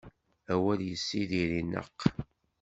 Awal 0.53 0.79
yessidir 0.89 1.49
ineqq. 1.59 1.99